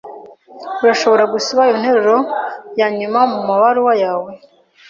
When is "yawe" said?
4.03-4.31